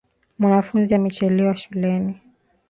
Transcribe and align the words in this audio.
Mwanafunzi 0.39 0.91
amechelewa 0.95 1.53
shuleni. 1.61 2.15